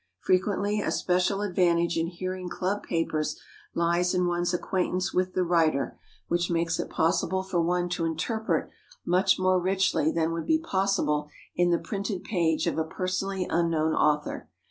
[0.19, 3.39] Frequently a special advantage in hearing club papers
[3.75, 5.95] lies in one's acquaintance with the writer,
[6.27, 8.71] which makes it possible for one to interpret
[9.05, 13.93] much more richly than would be possible in the printed page of a personally unknown
[13.93, 14.49] author.